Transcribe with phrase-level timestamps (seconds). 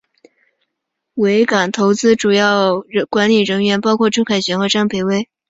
[1.13, 5.29] 维港投资主要管理人员包括周凯旋和张培薇。